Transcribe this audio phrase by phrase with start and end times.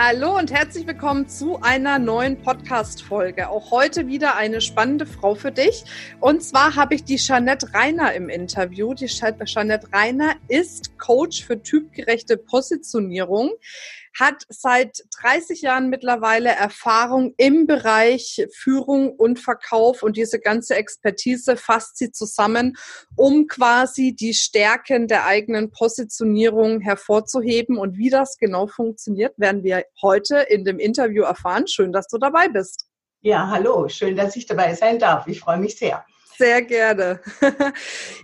[0.00, 3.48] Hallo und herzlich willkommen zu einer neuen Podcast-Folge.
[3.48, 5.82] Auch heute wieder eine spannende Frau für dich.
[6.20, 8.94] Und zwar habe ich die Jeanette Reiner im Interview.
[8.94, 13.50] Die Jeanette Reiner ist Coach für typgerechte Positionierung
[14.18, 21.56] hat seit 30 Jahren mittlerweile Erfahrung im Bereich Führung und Verkauf und diese ganze Expertise
[21.56, 22.76] fasst sie zusammen,
[23.16, 27.78] um quasi die Stärken der eigenen Positionierung hervorzuheben.
[27.78, 31.66] Und wie das genau funktioniert, werden wir heute in dem Interview erfahren.
[31.66, 32.86] Schön, dass du dabei bist.
[33.20, 35.26] Ja, hallo, schön, dass ich dabei sein darf.
[35.26, 36.04] Ich freue mich sehr.
[36.38, 37.20] Sehr gerne.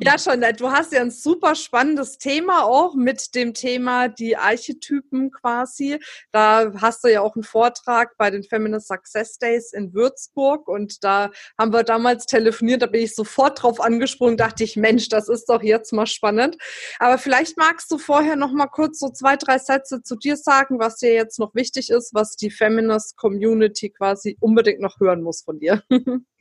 [0.00, 5.32] ja, Jeanette, du hast ja ein super spannendes Thema auch mit dem Thema die Archetypen
[5.32, 5.98] quasi.
[6.30, 11.02] Da hast du ja auch einen Vortrag bei den Feminist Success Days in Würzburg und
[11.02, 15.28] da haben wir damals telefoniert, da bin ich sofort drauf angesprungen, dachte ich, Mensch, das
[15.28, 16.56] ist doch jetzt mal spannend.
[17.00, 20.78] Aber vielleicht magst du vorher noch mal kurz so zwei, drei Sätze zu dir sagen,
[20.78, 25.42] was dir jetzt noch wichtig ist, was die Feminist Community quasi unbedingt noch hören muss
[25.42, 25.82] von dir.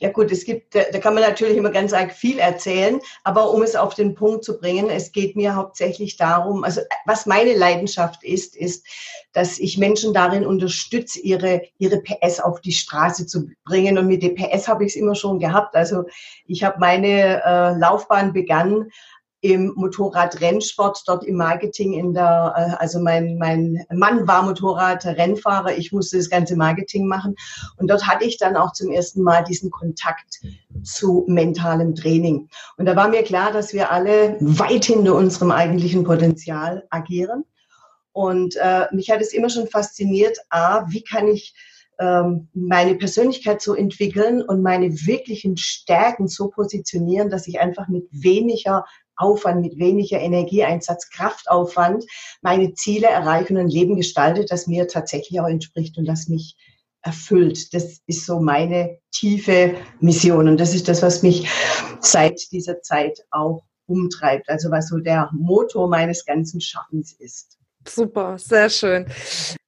[0.00, 3.76] Ja gut, es gibt, da kann man natürlich immer ganz viel erzählen, aber um es
[3.76, 8.56] auf den Punkt zu bringen, es geht mir hauptsächlich darum, also was meine Leidenschaft ist,
[8.56, 8.84] ist,
[9.32, 13.96] dass ich Menschen darin unterstütze, ihre, ihre PS auf die Straße zu bringen.
[13.96, 15.76] Und mit DPS habe ich es immer schon gehabt.
[15.76, 16.04] Also
[16.46, 18.90] ich habe meine äh, Laufbahn begann
[19.42, 25.90] im Motorradrennsport, dort im Marketing in der, äh, also mein, mein Mann war Motorradrennfahrer, ich
[25.90, 27.34] musste das ganze Marketing machen.
[27.76, 30.40] Und dort hatte ich dann auch zum ersten Mal diesen Kontakt
[30.84, 32.48] zu mentalem Training.
[32.76, 37.44] Und da war mir klar, dass wir alle weit hinter unserem eigentlichen Potenzial agieren.
[38.12, 41.52] Und äh, mich hat es immer schon fasziniert, a, wie kann ich
[41.98, 48.06] ähm, meine Persönlichkeit so entwickeln und meine wirklichen Stärken so positionieren, dass ich einfach mit
[48.12, 48.84] weniger
[49.22, 52.04] Aufwand, mit weniger Energieeinsatz, Kraftaufwand
[52.42, 56.56] meine Ziele erreiche und ein Leben gestalte, das mir tatsächlich auch entspricht und das mich
[57.02, 57.74] erfüllt.
[57.74, 61.48] Das ist so meine tiefe Mission und das ist das, was mich
[62.00, 64.48] seit dieser Zeit auch umtreibt.
[64.48, 67.58] Also was so der Motor meines ganzen Schaffens ist.
[67.86, 69.06] Super, sehr schön.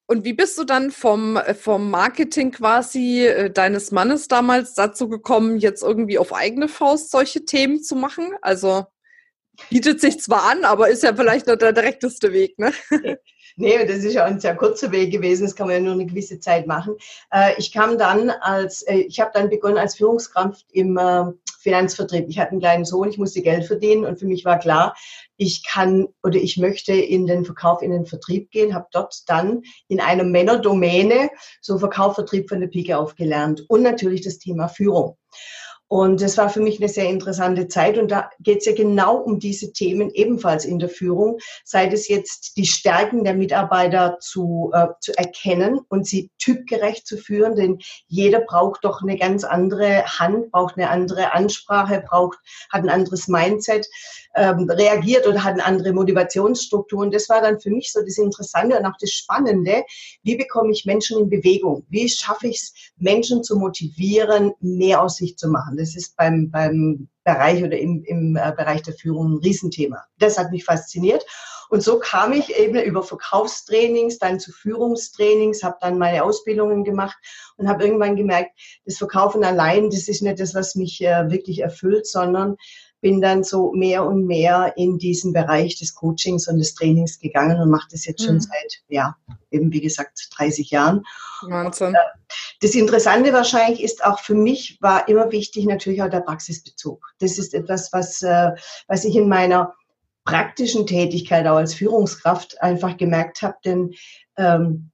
[0.06, 5.59] Und wie bist du dann vom, vom Marketing quasi äh, deines Mannes damals dazu gekommen,
[5.59, 8.34] jetzt irgendwie auf eigene Faust solche Themen zu machen?
[8.42, 8.86] Also
[9.70, 12.72] bietet sich zwar an, aber ist ja vielleicht nur der direkteste Weg, ne?
[13.56, 16.06] Nee, das ist ja ein sehr kurzer Weg gewesen, das kann man ja nur eine
[16.06, 16.97] gewisse Zeit machen.
[17.31, 21.26] Äh, ich kam dann als, äh, ich habe dann begonnen als Führungskraft im äh,
[21.60, 22.26] Finanzvertrieb.
[22.28, 24.97] Ich hatte einen kleinen Sohn, ich musste Geld verdienen und für mich war klar,
[25.37, 29.62] ich kann oder ich möchte in den Verkauf, in den Vertrieb gehen, habe dort dann
[29.86, 35.16] in einer Männerdomäne so Verkauf, Vertrieb von der Pike aufgelernt und natürlich das Thema Führung.
[35.89, 37.99] Und das war für mich eine sehr interessante Zeit.
[37.99, 41.39] Und da geht es ja genau um diese Themen ebenfalls in der Führung.
[41.65, 47.17] Sei es jetzt die Stärken der Mitarbeiter zu, äh, zu erkennen und sie typgerecht zu
[47.17, 47.55] führen.
[47.55, 52.39] Denn jeder braucht doch eine ganz andere Hand, braucht eine andere Ansprache, braucht,
[52.71, 53.87] hat ein anderes Mindset
[54.34, 57.11] ähm, reagiert oder hatten andere Motivationsstrukturen.
[57.11, 59.84] Das war dann für mich so das Interessante und auch das Spannende.
[60.22, 61.84] Wie bekomme ich Menschen in Bewegung?
[61.89, 65.77] Wie schaffe ich es, Menschen zu motivieren, mehr aus sich zu machen?
[65.77, 70.05] Das ist beim, beim Bereich oder im, im äh, Bereich der Führung ein Riesenthema.
[70.19, 71.25] Das hat mich fasziniert.
[71.71, 77.16] Und so kam ich eben über Verkaufstrainings, dann zu Führungstrainings, habe dann meine Ausbildungen gemacht
[77.56, 78.51] und habe irgendwann gemerkt,
[78.84, 82.56] das Verkaufen allein, das ist nicht das, was mich äh, wirklich erfüllt, sondern
[83.04, 87.60] bin dann so mehr und mehr in diesen Bereich des Coachings und des Trainings gegangen
[87.60, 88.41] und mache das jetzt schon mhm.
[88.41, 89.15] seit, ja,
[89.50, 91.04] eben wie gesagt, 30 Jahren.
[91.42, 91.88] Wahnsinn.
[91.88, 91.98] Und, äh,
[92.62, 97.12] das Interessante wahrscheinlich ist auch für mich war immer wichtig natürlich auch der Praxisbezug.
[97.19, 98.53] Das ist etwas, was, äh,
[98.89, 99.74] was ich in meiner
[100.24, 103.92] praktischen Tätigkeit auch als Führungskraft einfach gemerkt habe, denn
[104.39, 104.92] ähm,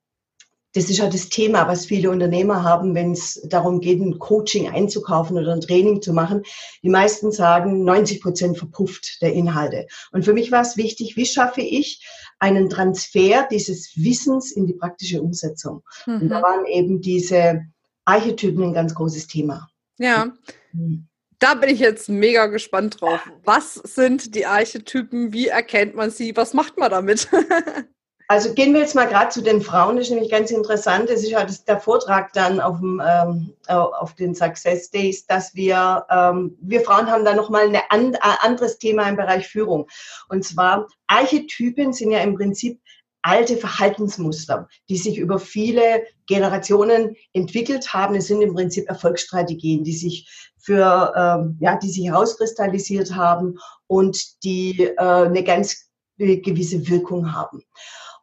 [0.73, 4.69] das ist ja das Thema, was viele Unternehmer haben, wenn es darum geht, ein Coaching
[4.69, 6.43] einzukaufen oder ein Training zu machen.
[6.83, 9.87] Die meisten sagen, 90 Prozent verpufft der Inhalte.
[10.13, 12.07] Und für mich war es wichtig, wie schaffe ich
[12.39, 15.83] einen Transfer dieses Wissens in die praktische Umsetzung?
[16.07, 16.23] Mhm.
[16.23, 16.43] Und da mhm.
[16.43, 17.63] waren eben diese
[18.05, 19.69] Archetypen ein ganz großes Thema.
[19.99, 20.33] Ja.
[20.73, 21.09] Mhm.
[21.41, 23.21] Da bin ich jetzt mega gespannt drauf.
[23.45, 25.33] Was sind die Archetypen?
[25.33, 26.37] Wie erkennt man sie?
[26.37, 27.29] Was macht man damit?
[28.31, 31.11] Also gehen wir jetzt mal gerade zu den Frauen, das ist nämlich ganz interessant.
[31.11, 36.06] Es ist ja der Vortrag dann auf, dem, ähm, auf den Success Days, dass wir,
[36.09, 39.88] ähm, wir Frauen haben da nochmal ein an, anderes Thema im Bereich Führung.
[40.29, 42.81] Und zwar Archetypen sind ja im Prinzip
[43.23, 48.15] alte Verhaltensmuster, die sich über viele Generationen entwickelt haben.
[48.15, 54.44] Es sind im Prinzip Erfolgsstrategien, die sich für, ähm, ja, die sich herauskristallisiert haben und
[54.44, 57.65] die äh, eine ganz gewisse Wirkung haben.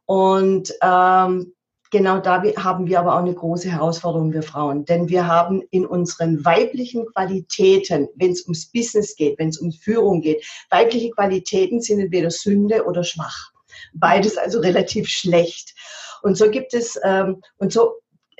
[0.07, 1.53] Und ähm,
[1.91, 4.85] genau da haben wir aber auch eine große Herausforderung, wir Frauen.
[4.85, 9.71] Denn wir haben in unseren weiblichen Qualitäten, wenn es ums Business geht, wenn es um
[9.71, 13.51] Führung geht, weibliche Qualitäten sind entweder Sünde oder schwach.
[13.93, 15.75] Beides also relativ schlecht.
[16.23, 17.95] Und so gibt es, ähm, und so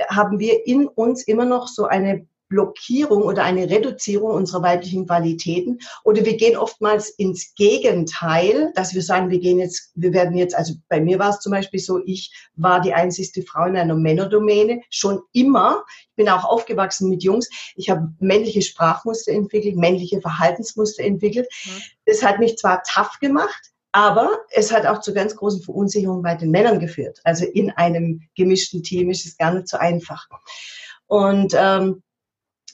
[0.09, 5.79] haben wir in uns immer noch so eine Blockierung oder eine Reduzierung unserer weiblichen Qualitäten.
[6.03, 10.55] Oder wir gehen oftmals ins Gegenteil, dass wir sagen, wir gehen jetzt, wir werden jetzt,
[10.55, 13.95] also bei mir war es zum Beispiel so, ich war die einzigste Frau in einer
[13.95, 15.83] Männerdomäne, schon immer.
[16.01, 17.49] Ich bin auch aufgewachsen mit Jungs.
[17.75, 21.47] Ich habe männliche Sprachmuster entwickelt, männliche Verhaltensmuster entwickelt.
[21.65, 21.81] Mhm.
[22.05, 26.35] Das hat mich zwar tough gemacht, aber es hat auch zu ganz großen Verunsicherungen bei
[26.35, 27.19] den Männern geführt.
[27.23, 30.27] Also in einem gemischten Team ist es gar nicht so einfach.
[31.07, 32.03] Und ähm,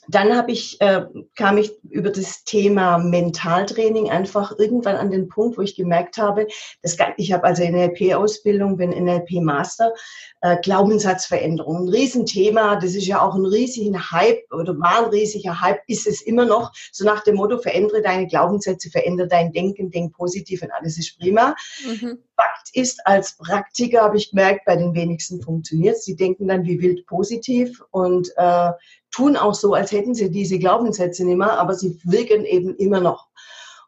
[0.08, 1.02] dann habe ich, äh,
[1.36, 6.46] kam ich über das Thema Mentaltraining einfach irgendwann an den Punkt, wo ich gemerkt habe,
[6.82, 9.92] das, ich habe also NLP-Ausbildung, bin NLP-Master,
[10.40, 15.60] äh, Glaubenssatzveränderung, ein Riesenthema, das ist ja auch ein riesiger Hype oder war ein riesiger
[15.60, 19.90] Hype, ist es immer noch, so nach dem Motto, verändere deine Glaubenssätze, verändere dein Denken,
[19.90, 21.54] denk positiv und alles ist prima.
[21.86, 22.18] Mhm.
[22.36, 26.04] Fakt ist, als Praktiker habe ich gemerkt, bei den wenigsten funktioniert es.
[26.04, 28.72] Sie denken dann wie wild positiv und äh,
[29.10, 33.00] tun auch so, als hätten sie diese Glaubenssätze nicht mehr, aber sie wirken eben immer
[33.00, 33.28] noch.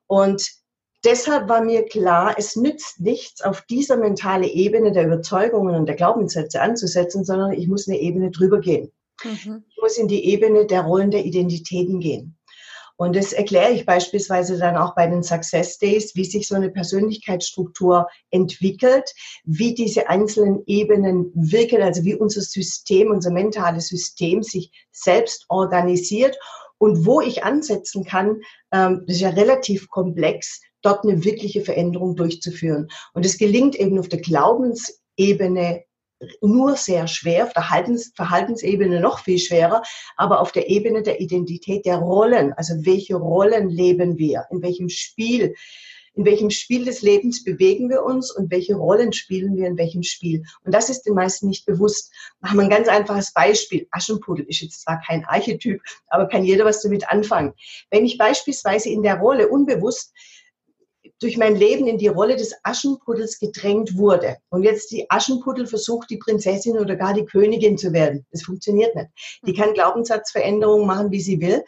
[0.07, 0.49] Und
[1.05, 5.97] deshalb war mir klar, es nützt nichts, auf dieser mentalen Ebene der Überzeugungen und der
[5.97, 8.93] Glaubenssätze anzusetzen, sondern ich muss eine Ebene drüber gehen.
[9.25, 9.65] Mhm.
[9.69, 12.36] Ich muss in die Ebene der Rollen der Identitäten gehen.
[12.97, 16.71] Und das erkläre ich beispielsweise dann auch bei den Success Days, wie sich so eine
[16.71, 19.13] Persönlichkeitsstruktur entwickelt,
[19.45, 26.39] wie diese einzelnen Ebenen wirken, also wie unser System, unser mentales System sich selbst organisiert
[26.79, 28.41] und wo ich ansetzen kann,
[28.73, 32.89] ähm, das ist ja relativ komplex, dort eine wirkliche Veränderung durchzuführen.
[33.13, 35.85] Und es gelingt eben auf der Glaubensebene
[36.41, 37.65] nur sehr schwer, auf der
[38.15, 39.83] Verhaltensebene noch viel schwerer,
[40.17, 44.89] aber auf der Ebene der Identität der Rollen, also welche Rollen leben wir, in welchem
[44.89, 45.55] Spiel,
[46.15, 50.03] in welchem Spiel des Lebens bewegen wir uns und welche Rollen spielen wir in welchem
[50.03, 50.43] Spiel.
[50.65, 52.11] Und das ist den meisten nicht bewusst.
[52.41, 53.87] Machen wir ein ganz einfaches Beispiel.
[53.91, 57.53] Aschenputtel ist jetzt zwar kein Archetyp, aber kann jeder was damit anfangen.
[57.91, 60.15] Wenn ich beispielsweise in der Rolle unbewusst
[61.21, 66.11] durch mein Leben in die Rolle des Aschenpuddels gedrängt wurde und jetzt die Aschenpuddel versucht,
[66.11, 68.27] die Prinzessin oder gar die Königin zu werden.
[68.33, 69.09] Das funktioniert nicht.
[69.47, 71.65] Die kann Glaubenssatzveränderungen machen, wie sie will.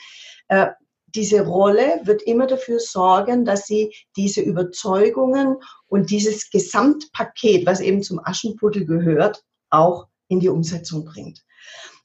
[0.49, 0.69] Äh,
[1.14, 5.56] diese Rolle wird immer dafür sorgen, dass sie diese Überzeugungen
[5.87, 11.43] und dieses Gesamtpaket, was eben zum Aschenpuddel gehört, auch in die Umsetzung bringt.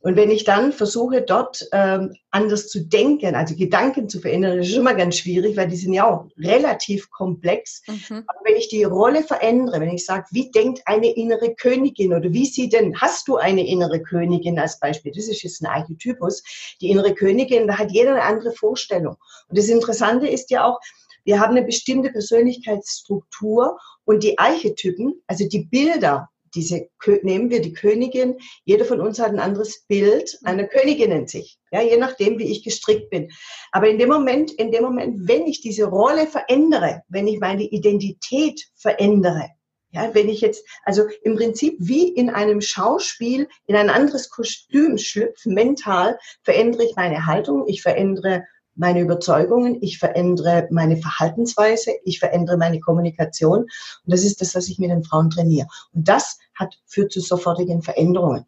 [0.03, 4.67] Und wenn ich dann versuche, dort ähm, anders zu denken, also Gedanken zu verändern, das
[4.67, 7.81] ist immer ganz schwierig, weil die sind ja auch relativ komplex.
[7.87, 8.25] Mhm.
[8.27, 12.33] Aber wenn ich die Rolle verändere, wenn ich sage, wie denkt eine innere Königin oder
[12.33, 15.13] wie sieht denn, hast du eine innere Königin als Beispiel?
[15.15, 16.43] Das ist jetzt ein Archetypus.
[16.81, 19.15] Die innere Königin, da hat jeder eine andere Vorstellung.
[19.47, 20.81] Und das Interessante ist ja auch,
[21.23, 26.87] wir haben eine bestimmte Persönlichkeitsstruktur und die Archetypen, also die Bilder, diese,
[27.23, 31.57] nehmen wir die Königin, jeder von uns hat ein anderes Bild einer Königin in sich,
[31.71, 33.29] ja, je nachdem, wie ich gestrickt bin.
[33.71, 37.63] Aber in dem Moment, in dem Moment, wenn ich diese Rolle verändere, wenn ich meine
[37.63, 39.49] Identität verändere,
[39.91, 44.97] ja, wenn ich jetzt, also im Prinzip wie in einem Schauspiel in ein anderes Kostüm
[44.97, 48.43] schlüpfe, mental, verändere ich meine Haltung, ich verändere
[48.75, 53.61] meine Überzeugungen, ich verändere meine Verhaltensweise, ich verändere meine Kommunikation.
[53.61, 53.69] Und
[54.05, 55.67] das ist das, was ich mit den Frauen trainiere.
[55.93, 58.45] Und das hat, führt zu sofortigen Veränderungen.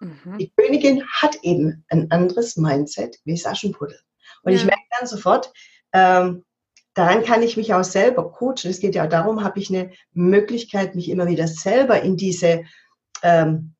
[0.00, 0.38] Mhm.
[0.38, 3.98] Die Königin hat eben ein anderes Mindset wie Saschenpuddel.
[4.42, 4.58] Und ja.
[4.58, 5.52] ich merke dann sofort,
[5.92, 6.44] ähm,
[6.94, 8.70] daran kann ich mich auch selber coachen.
[8.70, 12.64] Es geht ja auch darum, habe ich eine Möglichkeit, mich immer wieder selber in diese
[13.22, 13.74] ähm,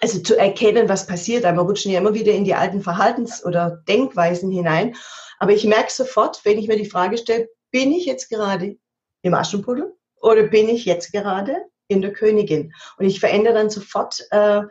[0.00, 1.44] also zu erkennen, was passiert.
[1.44, 4.96] Aber wir rutschen ja immer wieder in die alten Verhaltens- oder Denkweisen hinein.
[5.38, 8.76] Aber ich merke sofort, wenn ich mir die Frage stelle, bin ich jetzt gerade
[9.22, 11.56] im Aschenputtel oder bin ich jetzt gerade
[11.88, 12.72] in der Königin?
[12.98, 14.62] Und ich verändere dann sofort äh,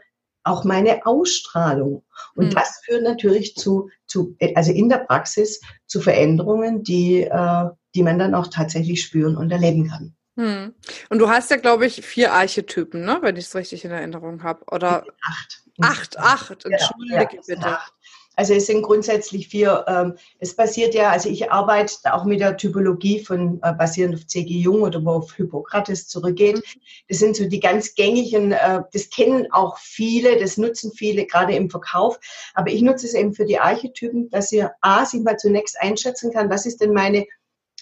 [0.44, 2.04] auch meine Ausstrahlung.
[2.36, 2.52] Und mhm.
[2.52, 7.66] das führt natürlich zu, zu, also in der Praxis zu Veränderungen, die, äh,
[7.96, 10.16] die man dann auch tatsächlich spüren und erleben kann.
[10.36, 10.74] Hm.
[11.10, 13.20] Und du hast ja, glaube ich, vier Archetypen, ne?
[13.22, 14.64] wenn ich es richtig in Erinnerung habe.
[14.72, 15.64] Oder acht.
[15.82, 17.68] Acht, acht, entschuldige ja, bitte.
[17.68, 17.94] Acht.
[18.36, 22.58] Also es sind grundsätzlich vier, ähm, es basiert ja, also ich arbeite auch mit der
[22.58, 24.54] Typologie von äh, basierend auf C.G.
[24.54, 26.58] Jung oder wo auf Hippokrates zurückgeht.
[26.58, 26.82] Mhm.
[27.10, 31.54] Das sind so die ganz gängigen, äh, das kennen auch viele, das nutzen viele, gerade
[31.56, 32.20] im Verkauf.
[32.54, 36.32] Aber ich nutze es eben für die Archetypen, dass ihr A, sich mal zunächst einschätzen
[36.32, 37.26] kann, was ist denn meine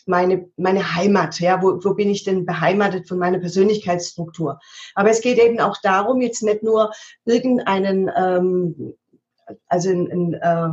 [0.08, 4.60] meine, meine Heimat, ja, wo, wo bin ich denn beheimatet von meiner Persönlichkeitsstruktur.
[4.96, 6.91] Aber es geht eben auch darum, jetzt nicht nur
[7.25, 8.96] irgendeinen ähm,
[9.67, 10.70] also in, in, äh,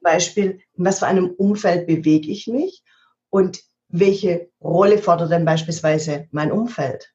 [0.00, 2.84] Beispiel, in was für einem Umfeld bewege ich mich
[3.28, 7.12] und welche Rolle fordert denn beispielsweise mein Umfeld.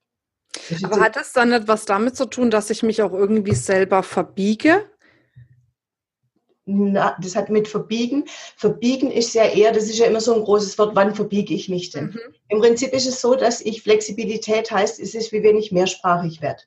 [0.84, 4.91] Aber hat das dann etwas damit zu tun, dass ich mich auch irgendwie selber verbiege?
[6.72, 8.25] Na, das hat mit Verbiegen.
[8.58, 11.70] Verbiegen ist ja eher, das ist ja immer so ein großes Wort, wann verbiege ich
[11.70, 12.06] mich denn?
[12.06, 12.20] Mhm.
[12.50, 16.42] Im Prinzip ist es so, dass ich Flexibilität heißt, es ist wie wenn ich mehrsprachig
[16.42, 16.62] werde.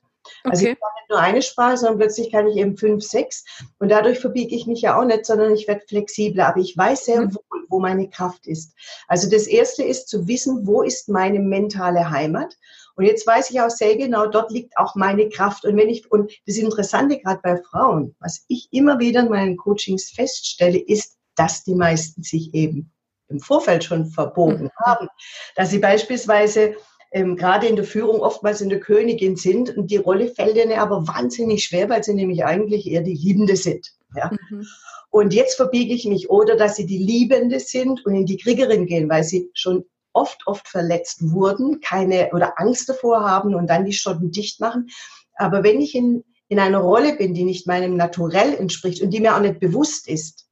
[0.44, 0.50] Okay.
[0.50, 3.44] Also ich kann nicht nur eine Sprache, sondern plötzlich kann ich eben fünf, sechs.
[3.78, 6.48] Und dadurch verbiege ich mich ja auch nicht, sondern ich werde flexibler.
[6.48, 7.34] Aber ich weiß sehr mhm.
[7.34, 8.74] wohl, wo meine Kraft ist.
[9.08, 12.56] Also das Erste ist zu wissen, wo ist meine mentale Heimat.
[12.96, 15.64] Und jetzt weiß ich auch sehr genau, dort liegt auch meine Kraft.
[15.64, 19.56] Und wenn ich, und das Interessante gerade bei Frauen, was ich immer wieder in meinen
[19.56, 22.92] Coachings feststelle, ist, dass die meisten sich eben
[23.28, 24.70] im Vorfeld schon verbogen mhm.
[24.84, 25.08] haben.
[25.56, 26.76] Dass sie beispielsweise
[27.12, 30.78] ähm, gerade in der Führung oftmals in der Königin sind und die Rolle fällt ihnen
[30.78, 33.92] aber wahnsinnig schwer, weil sie nämlich eigentlich eher die Liebende sind.
[34.14, 34.30] Ja?
[34.50, 34.66] Mhm.
[35.10, 38.86] Und jetzt verbiege ich mich oder dass sie die Liebende sind und in die Kriegerin
[38.86, 39.84] gehen, weil sie schon
[40.14, 44.88] oft, oft verletzt wurden, keine oder Angst davor haben und dann die Schotten dicht machen.
[45.34, 49.20] Aber wenn ich in, in einer Rolle bin, die nicht meinem Naturell entspricht und die
[49.20, 50.46] mir auch nicht bewusst ist,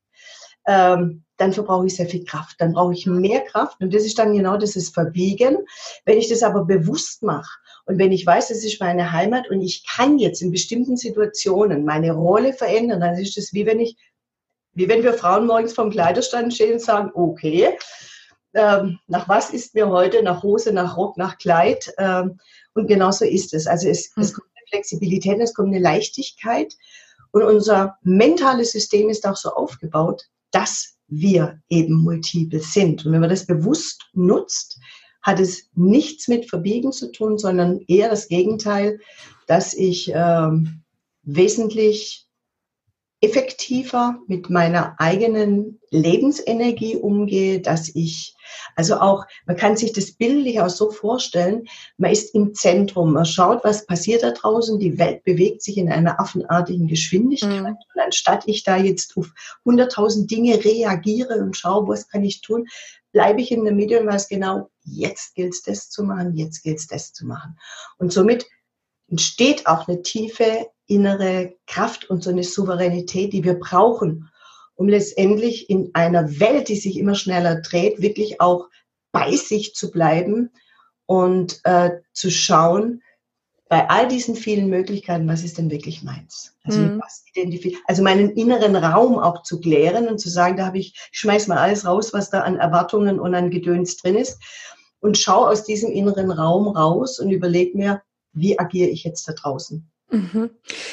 [0.67, 2.57] ähm, dann verbrauche ich sehr viel Kraft.
[2.61, 5.59] Dann brauche ich mehr Kraft und das ist dann genau dieses Verbiegen.
[6.05, 7.51] Wenn ich das aber bewusst mache
[7.87, 11.85] und wenn ich weiß, das ist meine Heimat und ich kann jetzt in bestimmten Situationen
[11.85, 13.97] meine Rolle verändern, dann ist es wie wenn ich,
[14.75, 17.77] wie wenn wir Frauen morgens vom Kleiderstand stehen und sagen, okay,
[18.55, 21.93] ähm, nach was ist mir heute, nach Hose, nach Rock, nach Kleid.
[21.99, 22.39] Ähm,
[22.75, 23.67] und genauso ist es.
[23.67, 24.23] Also es, mhm.
[24.23, 26.75] es kommt eine Flexibilität, es kommt eine Leichtigkeit.
[27.33, 33.05] Und unser mentales System ist auch so aufgebaut, dass wir eben multiple sind.
[33.05, 34.79] Und wenn man das bewusst nutzt,
[35.23, 38.99] hat es nichts mit Verbiegen zu tun, sondern eher das Gegenteil,
[39.47, 40.83] dass ich ähm,
[41.23, 42.22] wesentlich
[43.23, 48.35] effektiver mit meiner eigenen Lebensenergie umgehe, dass ich,
[48.75, 53.25] also auch, man kann sich das bildlich auch so vorstellen, man ist im Zentrum, man
[53.25, 57.63] schaut, was passiert da draußen, die Welt bewegt sich in einer affenartigen Geschwindigkeit.
[57.63, 57.67] Mhm.
[57.95, 59.31] Und anstatt ich da jetzt auf
[59.65, 62.67] hunderttausend Dinge reagiere und schaue, was kann ich tun,
[63.13, 66.65] bleibe ich in der Mitte und weiß genau, jetzt gilt es das zu machen, jetzt
[66.65, 67.57] gilt es das zu machen.
[67.99, 68.47] Und somit
[69.09, 74.31] entsteht auch eine tiefe innere Kraft und so eine Souveränität, die wir brauchen,
[74.75, 78.69] um letztendlich in einer Welt, die sich immer schneller dreht, wirklich auch
[79.13, 80.51] bei sich zu bleiben
[81.07, 83.03] und äh, zu schauen,
[83.69, 86.55] bei all diesen vielen Möglichkeiten, was ist denn wirklich meins?
[86.63, 87.01] Also, mhm.
[87.87, 91.47] also meinen inneren Raum auch zu klären und zu sagen, da habe ich, ich schmeiß
[91.47, 94.39] mal alles raus, was da an Erwartungen und an Gedöns drin ist
[95.01, 99.33] und schau aus diesem inneren Raum raus und überleg mir, wie agiere ich jetzt da
[99.33, 99.91] draußen?
[100.13, 100.51] Mhm.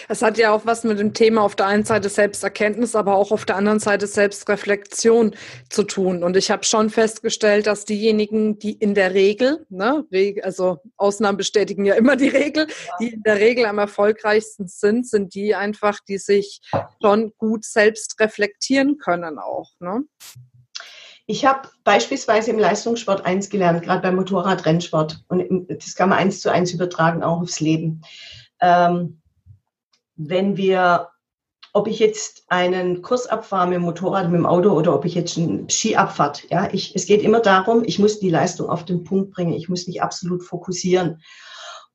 [0.07, 3.31] Es hat ja auch was mit dem Thema auf der einen Seite Selbsterkenntnis, aber auch
[3.31, 5.35] auf der anderen Seite Selbstreflexion
[5.69, 6.23] zu tun.
[6.23, 10.05] Und ich habe schon festgestellt, dass diejenigen, die in der Regel, ne,
[10.41, 12.67] also Ausnahmen bestätigen ja immer die Regel,
[13.01, 16.61] die in der Regel am erfolgreichsten sind, sind die einfach, die sich
[17.01, 19.71] schon gut selbst reflektieren können auch.
[19.81, 20.05] Ne?
[21.25, 25.25] Ich habe beispielsweise im Leistungssport eins gelernt, gerade beim Motorradrennsport.
[25.27, 28.01] Und das kann man eins zu eins übertragen, auch aufs Leben
[28.61, 29.21] ähm,
[30.15, 31.09] wenn wir,
[31.73, 35.15] ob ich jetzt einen Kurs abfahre mit dem Motorrad, mit dem Auto oder ob ich
[35.15, 38.85] jetzt einen Ski abfahrt, ja, ich, es geht immer darum, ich muss die Leistung auf
[38.85, 41.21] den Punkt bringen, ich muss mich absolut fokussieren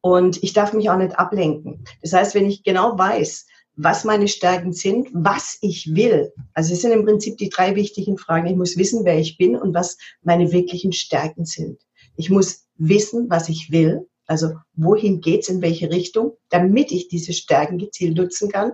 [0.00, 1.84] und ich darf mich auch nicht ablenken.
[2.02, 6.32] Das heißt, wenn ich genau weiß, was meine Stärken sind, was ich will.
[6.52, 8.46] Also es sind im Prinzip die drei wichtigen Fragen.
[8.46, 11.80] Ich muss wissen, wer ich bin und was meine wirklichen Stärken sind.
[12.16, 14.06] Ich muss wissen, was ich will.
[14.26, 18.72] Also wohin geht's in welche Richtung, damit ich diese Stärken gezielt nutzen kann.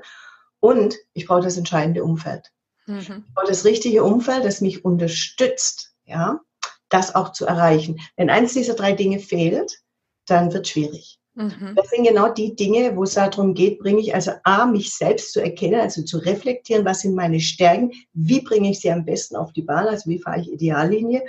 [0.61, 2.50] Und ich brauche das entscheidende Umfeld.
[2.87, 3.25] Mhm.
[3.28, 6.40] Ich brauche das richtige Umfeld, das mich unterstützt, ja,
[6.88, 8.00] das auch zu erreichen.
[8.16, 9.80] Wenn eins dieser drei Dinge fehlt,
[10.26, 11.19] dann wird schwierig.
[11.35, 11.75] Mhm.
[11.76, 15.33] Das sind genau die Dinge, wo es darum geht, bringe ich also A, mich selbst
[15.33, 19.37] zu erkennen, also zu reflektieren, was sind meine Stärken, wie bringe ich sie am besten
[19.37, 21.23] auf die Bahn, also wie fahre ich Ideallinie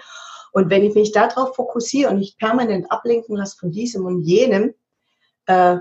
[0.52, 4.74] und wenn ich mich darauf fokussiere und nicht permanent ablenken lasse von diesem und jenem,
[5.46, 5.78] äh,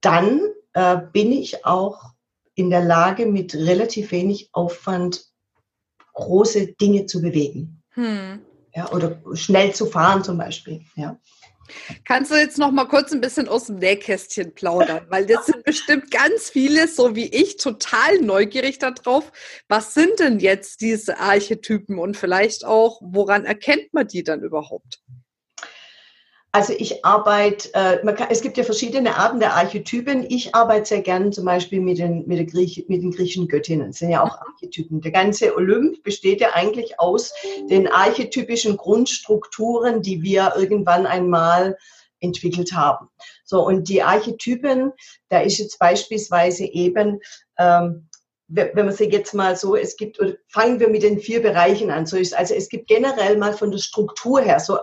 [0.00, 0.40] dann
[0.72, 2.14] äh, bin ich auch
[2.54, 5.24] in der Lage, mit relativ wenig Aufwand
[6.12, 7.82] große Dinge zu bewegen.
[7.90, 8.40] Hm.
[8.74, 10.82] Ja, oder schnell zu fahren zum Beispiel.
[10.96, 11.18] Ja.
[12.04, 15.06] Kannst du jetzt noch mal kurz ein bisschen aus dem Nähkästchen plaudern?
[15.08, 19.32] Weil das sind bestimmt ganz viele, so wie ich, total neugierig darauf.
[19.68, 25.00] Was sind denn jetzt diese Archetypen und vielleicht auch, woran erkennt man die dann überhaupt?
[26.54, 30.24] Also ich arbeite, äh, kann, es gibt ja verschiedene Arten der Archetypen.
[30.28, 33.88] Ich arbeite sehr gern zum Beispiel mit den, mit, Griech, mit den griechischen Göttinnen.
[33.88, 35.00] Das sind ja auch Archetypen.
[35.00, 37.34] Der ganze Olymp besteht ja eigentlich aus
[37.68, 41.76] den archetypischen Grundstrukturen, die wir irgendwann einmal
[42.20, 43.08] entwickelt haben.
[43.44, 44.92] So, und die Archetypen,
[45.30, 47.18] da ist jetzt beispielsweise eben
[47.58, 48.08] ähm,
[48.48, 52.06] wenn man sich jetzt mal so, es gibt, fangen wir mit den vier Bereichen an.
[52.06, 54.78] So ist, also es gibt generell mal von der Struktur her, so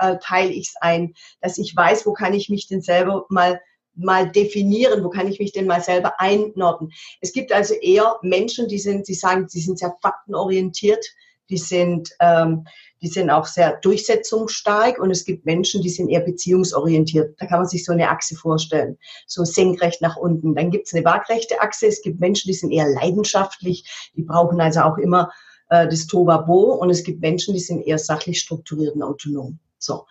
[0.00, 3.60] äh, teile ich es ein, dass ich weiß, wo kann ich mich denn selber mal
[3.98, 6.92] mal definieren, wo kann ich mich denn mal selber einordnen.
[7.22, 11.02] Es gibt also eher Menschen, die sind, die sagen, sie sind sehr faktenorientiert,
[11.48, 12.66] die sind, ähm,
[13.02, 17.34] die sind auch sehr durchsetzungsstark und es gibt Menschen, die sind eher beziehungsorientiert.
[17.38, 20.54] Da kann man sich so eine Achse vorstellen, so senkrecht nach unten.
[20.54, 21.86] Dann gibt es eine waagrechte Achse.
[21.86, 25.30] Es gibt Menschen, die sind eher leidenschaftlich, die brauchen also auch immer
[25.68, 29.58] äh, das Tobabo und es gibt Menschen, die sind eher sachlich strukturiert und autonom.
[29.78, 30.06] So.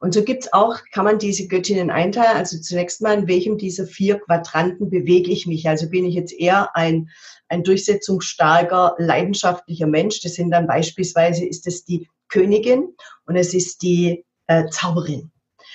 [0.00, 2.36] Und so gibt's auch, kann man diese Göttinnen einteilen.
[2.36, 5.68] Also zunächst mal, in welchem dieser vier Quadranten bewege ich mich?
[5.68, 7.10] Also bin ich jetzt eher ein,
[7.48, 10.20] ein durchsetzungsstarker, leidenschaftlicher Mensch.
[10.22, 12.94] Das sind dann beispielsweise, ist es die Königin
[13.26, 15.30] und es ist die äh, Zauberin.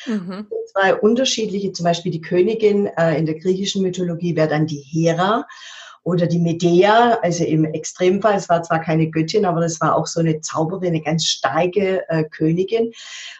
[0.06, 0.48] Mhm.
[0.72, 5.46] Zwei unterschiedliche, zum Beispiel die Königin äh, in der griechischen Mythologie wäre dann die Hera
[6.04, 10.06] oder die Medea, also im Extremfall, es war zwar keine Göttin, aber das war auch
[10.06, 12.91] so eine Zauberin, eine ganz starke äh, Königin.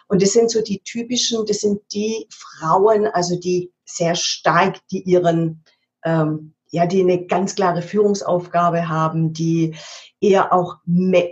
[0.08, 5.02] Und das sind so die typischen, das sind die Frauen, also die sehr stark, die
[5.02, 5.62] ihren
[6.04, 9.76] ähm, ja, die eine ganz klare Führungsaufgabe haben, die
[10.20, 10.78] eher auch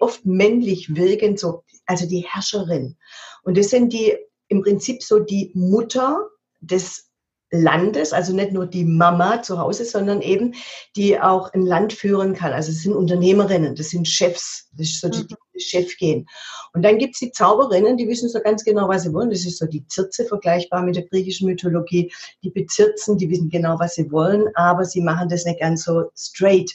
[0.00, 2.96] oft männlich wirken, so, also die Herrscherin.
[3.42, 4.16] Und das sind die
[4.48, 6.28] im Prinzip so die Mutter
[6.60, 7.10] des
[7.54, 10.54] Landes, also nicht nur die Mama zu Hause, sondern eben
[10.96, 12.52] die auch ein Land führen kann.
[12.52, 15.60] Also es sind Unternehmerinnen, das sind Chefs, das ist so die, die mhm.
[15.60, 16.26] Chef gehen.
[16.72, 19.30] Und dann gibt's die Zauberinnen, die wissen so ganz genau, was sie wollen.
[19.30, 22.12] Das ist so die Zirze, vergleichbar mit der griechischen Mythologie.
[22.42, 26.10] Die bezirzen, die wissen genau, was sie wollen, aber sie machen das nicht ganz so
[26.16, 26.72] straight.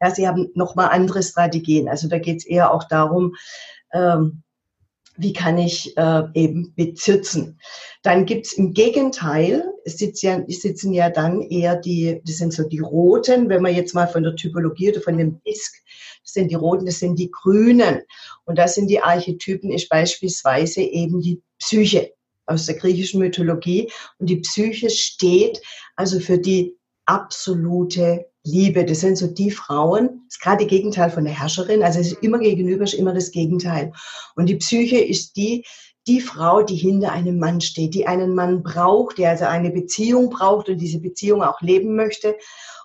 [0.00, 1.88] Ja, sie haben nochmal andere Strategien.
[1.88, 3.34] Also da geht's eher auch darum,
[3.92, 4.42] ähm,
[5.16, 7.60] wie kann ich äh, eben bezirzen.
[8.02, 12.78] Dann gibt's im Gegenteil, sitzen ja, sitzen ja dann eher die, das sind so die
[12.78, 15.74] roten, wenn man jetzt mal von der Typologie oder von dem Disk,
[16.22, 18.02] das sind die roten, das sind die grünen.
[18.44, 22.12] Und das sind die Archetypen, ist beispielsweise eben die Psyche
[22.46, 23.90] aus der griechischen Mythologie.
[24.18, 25.60] Und die Psyche steht
[25.96, 28.84] also für die absolute Liebe.
[28.84, 31.82] Das sind so die Frauen, das ist gerade das Gegenteil von der Herrscherin.
[31.82, 33.92] Also es ist immer gegenüber, ist immer das Gegenteil.
[34.34, 35.64] Und die Psyche ist die,
[36.06, 40.30] die Frau, die hinter einem Mann steht, die einen Mann braucht, der also eine Beziehung
[40.30, 42.36] braucht und diese Beziehung auch leben möchte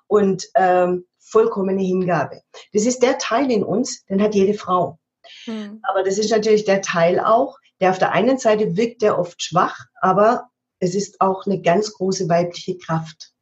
[0.05, 2.41] und ähm, vollkommene Hingabe.
[2.73, 4.99] Das ist der Teil in uns, den hat jede Frau.
[5.45, 5.79] Hm.
[5.83, 9.41] Aber das ist natürlich der Teil auch, der auf der einen Seite wirkt der oft
[9.41, 13.33] schwach, aber es ist auch eine ganz große weibliche Kraft.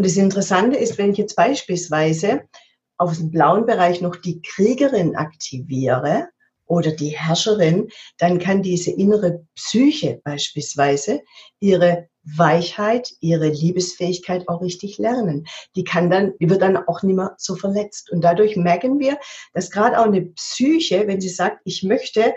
[0.00, 2.44] Und das Interessante ist, wenn ich jetzt beispielsweise
[2.96, 6.28] auf dem blauen Bereich noch die Kriegerin aktiviere
[6.64, 11.20] oder die Herrscherin, dann kann diese innere Psyche beispielsweise
[11.58, 15.46] ihre Weichheit, ihre Liebesfähigkeit auch richtig lernen.
[15.76, 18.10] Die kann dann, die wird dann auch nicht mehr so verletzt.
[18.10, 19.18] Und dadurch merken wir,
[19.52, 22.34] dass gerade auch eine Psyche, wenn sie sagt, ich möchte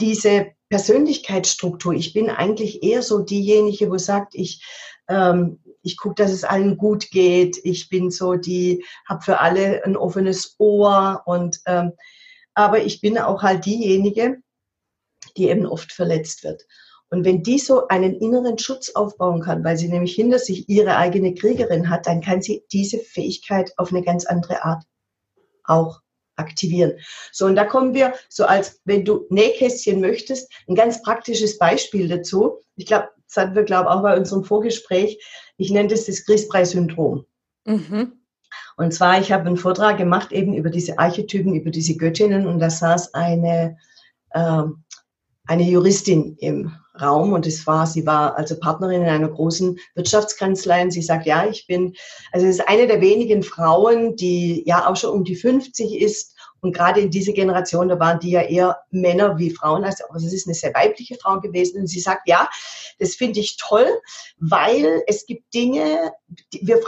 [0.00, 4.64] diese Persönlichkeitsstruktur, ich bin eigentlich eher so diejenige, wo sagt, ich,
[5.08, 9.84] ähm, ich gucke, dass es allen gut geht, ich bin so die, habe für alle
[9.84, 11.92] ein offenes Ohr und ähm,
[12.54, 14.38] aber ich bin auch halt diejenige,
[15.36, 16.66] die eben oft verletzt wird.
[17.08, 20.96] Und wenn die so einen inneren Schutz aufbauen kann, weil sie nämlich hinter sich ihre
[20.96, 24.82] eigene Kriegerin hat, dann kann sie diese Fähigkeit auf eine ganz andere Art
[25.62, 26.00] auch
[26.34, 26.98] aktivieren.
[27.30, 32.08] So, und da kommen wir so als, wenn du Nähkästchen möchtest, ein ganz praktisches Beispiel
[32.08, 32.60] dazu.
[32.74, 35.22] Ich glaube, das hatten wir, glaube auch bei unserem Vorgespräch.
[35.56, 37.24] Ich nenne das das Grießbrei-Syndrom.
[37.64, 38.12] Mhm.
[38.76, 42.58] Und zwar, ich habe einen Vortrag gemacht eben über diese Archetypen, über diese Göttinnen und
[42.58, 43.78] da saß eine,
[44.30, 44.62] äh,
[45.46, 50.82] eine Juristin im Raum und es war, sie war also Partnerin in einer großen Wirtschaftskanzlei
[50.82, 51.94] und sie sagt, ja, ich bin,
[52.32, 56.35] also es ist eine der wenigen Frauen, die ja auch schon um die 50 ist
[56.60, 59.84] und gerade in dieser Generation, da waren die ja eher Männer wie Frauen.
[59.84, 61.80] Also, es ist eine sehr weibliche Frau gewesen.
[61.80, 62.48] Und sie sagt, ja,
[62.98, 63.88] das finde ich toll,
[64.38, 66.12] weil es gibt Dinge,
[66.52, 66.80] die, wir,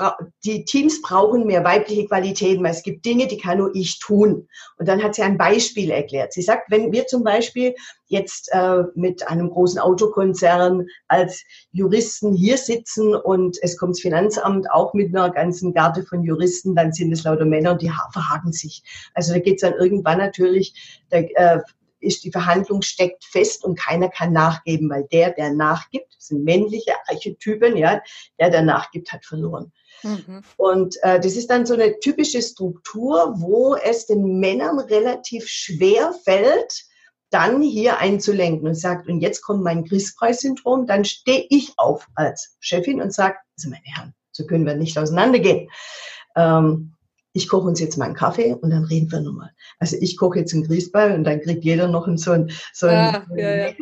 [0.45, 4.49] die Teams brauchen mehr weibliche Qualitäten, weil es gibt Dinge, die kann nur ich tun.
[4.79, 6.33] Und dann hat sie ein Beispiel erklärt.
[6.33, 7.75] Sie sagt, wenn wir zum Beispiel
[8.09, 11.43] jetzt äh, mit einem großen Autokonzern als
[11.73, 16.75] Juristen hier sitzen und es kommt das Finanzamt auch mit einer ganzen Garde von Juristen,
[16.75, 18.83] dann sind es lauter Männer und die verhaken sich.
[19.15, 21.61] Also da geht es dann irgendwann natürlich, da, äh,
[22.01, 26.93] ist die Verhandlung steckt fest und keiner kann nachgeben, weil der, der nachgibt, sind männliche
[27.09, 28.01] Archetypen, ja,
[28.39, 29.73] der, der nachgibt, hat verloren.
[30.03, 30.43] Mhm.
[30.57, 36.15] Und äh, das ist dann so eine typische Struktur, wo es den Männern relativ schwer
[36.25, 36.85] fällt,
[37.31, 42.57] dann hier einzulenken und sagt, und jetzt kommt mein Grießpreis-Syndrom, dann stehe ich auf als
[42.61, 45.69] Chefin und sage, also meine Herren, so können wir nicht auseinandergehen.
[46.37, 46.95] Ähm,
[47.35, 49.51] ich koche uns jetzt mal einen Kaffee und dann reden wir nochmal.
[49.79, 53.15] Also ich koche jetzt einen Grießball und dann kriegt jeder noch so ein, so ein,
[53.15, 53.73] ah, ja, ja.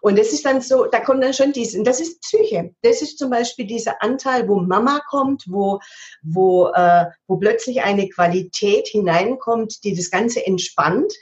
[0.00, 2.74] Und das ist dann so, da kommt dann schon dies, und das ist Psyche.
[2.82, 5.80] Das ist zum Beispiel dieser Anteil, wo Mama kommt, wo,
[6.22, 11.12] wo, äh, wo plötzlich eine Qualität hineinkommt, die das Ganze entspannt,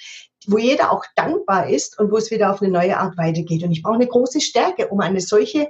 [0.51, 3.63] wo jeder auch dankbar ist und wo es wieder auf eine neue Art weitergeht.
[3.63, 5.69] Und ich brauche eine große Stärke, um eine solche,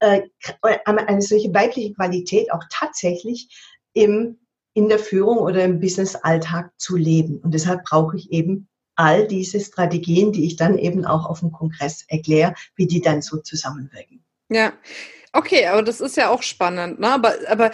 [0.00, 0.22] äh,
[0.62, 3.48] eine solche weibliche Qualität auch tatsächlich
[3.92, 4.38] im,
[4.74, 7.38] in der Führung oder im Business-Alltag zu leben.
[7.38, 11.52] Und deshalb brauche ich eben all diese Strategien, die ich dann eben auch auf dem
[11.52, 14.24] Kongress erkläre, wie die dann so zusammenwirken.
[14.50, 14.72] Ja,
[15.32, 17.00] Okay, aber das ist ja auch spannend.
[17.00, 17.08] Ne?
[17.08, 17.70] Aber, aber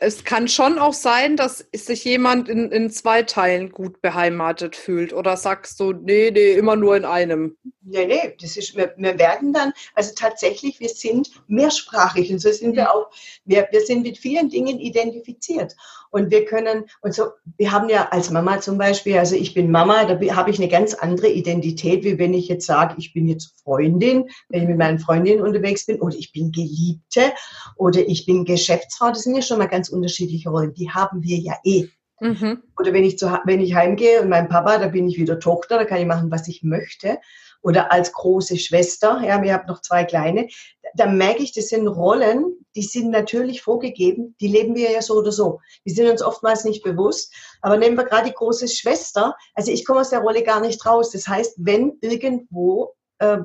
[0.00, 5.12] es kann schon auch sein, dass sich jemand in, in zwei Teilen gut beheimatet fühlt.
[5.12, 7.56] Oder sagst du, nee, nee, immer nur in einem?
[7.82, 12.50] Nee, nee, das ist, wir, wir werden dann, also tatsächlich, wir sind mehrsprachig und so
[12.50, 12.88] sind wir mhm.
[12.88, 13.10] auch,
[13.44, 15.74] wir, wir sind mit vielen Dingen identifiziert.
[16.10, 17.24] Und wir können, und so,
[17.56, 20.68] wir haben ja als Mama zum Beispiel, also ich bin Mama, da habe ich eine
[20.68, 24.78] ganz andere Identität, wie wenn ich jetzt sage, ich bin jetzt Freundin, wenn ich mit
[24.78, 27.32] meinen Freundinnen unterwegs bin, oder ich bin Geliebte,
[27.76, 29.08] oder ich bin Geschäftsfrau.
[29.08, 30.74] Das sind ja schon mal ganz unterschiedliche Rollen.
[30.74, 31.88] Die haben wir ja eh.
[32.20, 32.62] Mhm.
[32.78, 35.76] Oder wenn ich, zu, wenn ich heimgehe und mein Papa, da bin ich wieder Tochter,
[35.78, 37.18] da kann ich machen, was ich möchte.
[37.62, 40.48] Oder als große Schwester, ja, wir haben noch zwei kleine,
[40.94, 45.14] da merke ich, das sind Rollen, die sind natürlich vorgegeben, die leben wir ja so
[45.14, 45.60] oder so.
[45.84, 47.34] Die sind uns oftmals nicht bewusst.
[47.60, 50.84] Aber nehmen wir gerade die große Schwester, also ich komme aus der Rolle gar nicht
[50.86, 51.10] raus.
[51.10, 53.38] Das heißt, wenn irgendwo äh,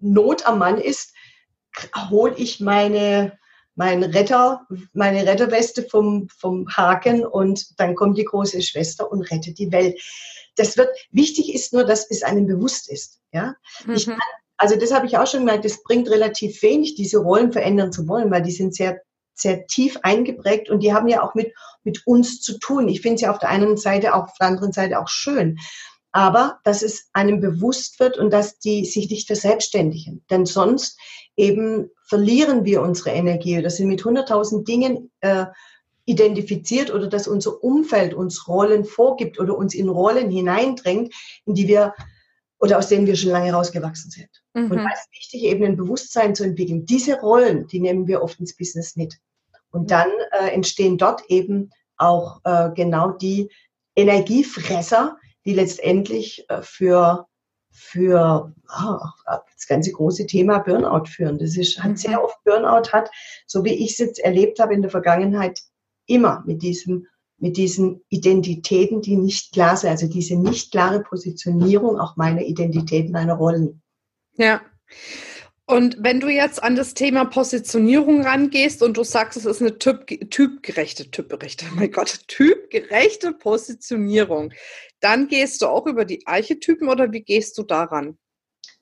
[0.00, 1.14] Not am Mann ist,
[2.10, 3.38] hole ich meine
[3.76, 9.58] mein Retter, meine Retterweste vom, vom Haken und dann kommt die große Schwester und rettet
[9.58, 10.00] die Welt.
[10.56, 13.20] Das wird, wichtig ist nur, dass es einem bewusst ist.
[13.32, 13.54] Ja?
[13.86, 13.96] Mhm.
[13.96, 14.18] Kann,
[14.56, 18.08] also das habe ich auch schon gemerkt, es bringt relativ wenig, diese Rollen verändern zu
[18.08, 19.00] wollen, weil die sind sehr,
[19.34, 21.52] sehr tief eingeprägt und die haben ja auch mit,
[21.84, 22.88] mit uns zu tun.
[22.88, 25.58] Ich finde es ja auf der einen Seite, auch auf der anderen Seite auch schön
[26.16, 30.24] aber dass es einem bewusst wird und dass die sich nicht verselbstständigen.
[30.30, 30.98] Denn sonst
[31.36, 35.44] eben verlieren wir unsere Energie oder sind mit 100.000 Dingen äh,
[36.06, 41.12] identifiziert oder dass unser Umfeld uns Rollen vorgibt oder uns in Rollen hineindrängt,
[41.44, 41.94] in die wir
[42.58, 44.30] oder aus denen wir schon lange rausgewachsen sind.
[44.54, 44.70] Mhm.
[44.70, 46.86] Und da ist wichtig, eben ein Bewusstsein zu entwickeln.
[46.86, 49.18] Diese Rollen, die nehmen wir oft ins Business mit.
[49.70, 49.86] Und mhm.
[49.88, 50.08] dann
[50.40, 53.50] äh, entstehen dort eben auch äh, genau die
[53.94, 57.26] Energiefresser, die letztendlich äh, für,
[57.70, 61.38] für oh, das ganze große Thema Burnout führen.
[61.38, 63.10] Das ist, hat sehr oft Burnout hat,
[63.46, 65.60] so wie ich es jetzt erlebt habe in der Vergangenheit,
[66.06, 67.06] immer mit diesem
[67.38, 73.10] mit diesen Identitäten, die nicht klar sind, also diese nicht klare Positionierung auch meiner Identität,
[73.10, 73.82] meiner Rollen.
[74.36, 74.62] Ja.
[75.66, 79.78] Und wenn du jetzt an das Thema Positionierung rangehst und du sagst, es ist eine
[79.78, 84.52] typ, typgerechte, typgerechte, oh mein Gott, typgerechte Positionierung,
[85.00, 88.16] dann gehst du auch über die Archetypen oder wie gehst du daran?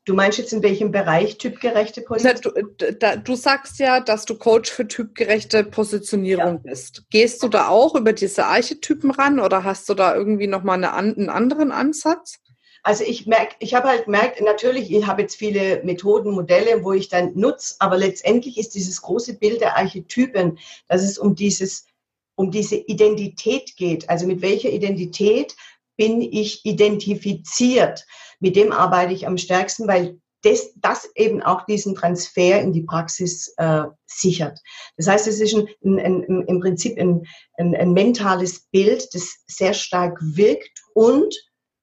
[0.07, 2.77] Du meinst jetzt in welchem Bereich typgerechte Positionierung?
[2.77, 6.71] Du, da, du, sagst ja, dass du Coach für typgerechte Positionierung ja.
[6.71, 7.05] bist.
[7.11, 10.93] Gehst du da auch über diese Archetypen ran oder hast du da irgendwie nochmal eine,
[10.93, 12.39] einen anderen Ansatz?
[12.83, 16.93] Also ich merke, ich habe halt gemerkt, natürlich, ich habe jetzt viele Methoden, Modelle, wo
[16.93, 21.87] ich dann nutze, aber letztendlich ist dieses große Bild der Archetypen, dass es um dieses,
[22.35, 24.11] um diese Identität geht.
[24.11, 25.57] Also mit welcher Identität
[25.97, 28.05] bin ich identifiziert?
[28.45, 32.83] Mit dem arbeite ich am stärksten, weil das, das eben auch diesen Transfer in die
[32.83, 34.61] Praxis äh, sichert.
[34.99, 37.23] Das heißt, es ist ein, ein, ein, im Prinzip ein,
[37.57, 41.35] ein mentales Bild, das sehr stark wirkt und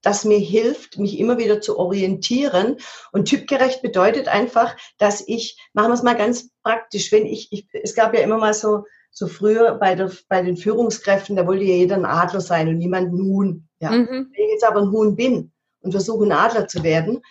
[0.04, 2.78] das mir hilft, mich immer wieder zu orientieren.
[3.12, 7.68] Und typgerecht bedeutet einfach, dass ich, machen wir es mal ganz praktisch, wenn ich, ich
[7.74, 11.64] es gab ja immer mal so, so früher bei, der, bei den Führungskräften, da wollte
[11.64, 13.68] ja jeder ein Adler sein und niemand ein Huhn.
[13.80, 13.90] Ja.
[13.90, 14.30] Mhm.
[14.32, 15.51] Wenn ich jetzt aber ein Huhn bin
[15.82, 17.22] und versuche ein Adler zu werden,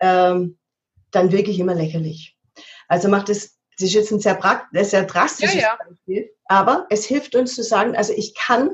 [0.00, 0.58] ähm,
[1.10, 2.36] dann wirklich immer lächerlich.
[2.88, 5.78] Also macht es, das ist jetzt ein sehr, praktisch, sehr drastisches ja, ja.
[5.88, 8.70] Beispiel, aber es hilft uns zu sagen, also ich kann,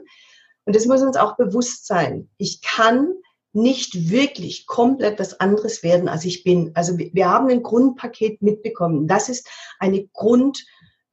[0.65, 3.13] und das muss uns auch bewusst sein, ich kann
[3.53, 6.71] nicht wirklich komplett was anderes werden, als ich bin.
[6.75, 9.09] Also wir haben ein Grundpaket mitbekommen.
[9.09, 9.49] Das ist
[9.81, 10.65] eine Grund,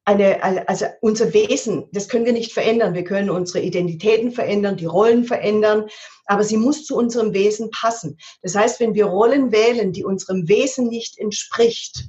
[0.08, 2.94] eine, also unser Wesen, das können wir nicht verändern.
[2.94, 5.86] Wir können unsere Identitäten verändern, die Rollen verändern,
[6.24, 8.16] aber sie muss zu unserem Wesen passen.
[8.40, 12.06] Das heißt, wenn wir Rollen wählen, die unserem Wesen nicht entspricht,